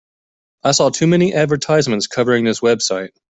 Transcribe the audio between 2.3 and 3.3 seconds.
this website.